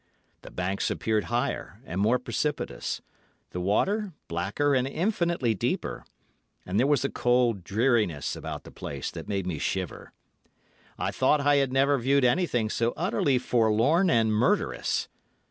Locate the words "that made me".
9.11-9.59